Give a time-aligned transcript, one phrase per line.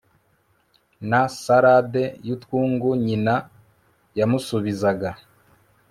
[1.09, 3.35] na salade yutwungu Nyina
[4.19, 5.11] yamusubizaga